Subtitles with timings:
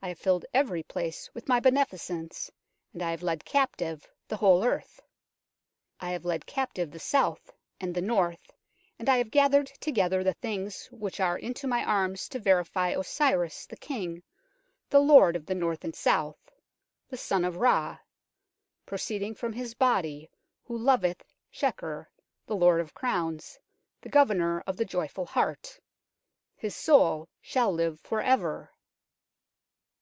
[0.00, 2.52] I have filled every place with my beneficence,
[2.92, 5.00] and I have led captive the whole earth;
[5.98, 7.50] I have led captive the South
[7.80, 8.52] and the North,
[8.96, 13.66] and I have gathered together the things which are into my arms to vivify Osiris,
[13.66, 14.22] the King,
[14.88, 16.38] the Lord of the North and South,
[17.08, 17.98] the Son of Ra,
[18.86, 20.30] proceeding from his body,
[20.62, 22.08] who loveth Seker,
[22.46, 23.58] the Lord of Crowns,
[24.00, 25.80] the Governor of the joyful heart.
[26.54, 28.70] His soul shall live for ever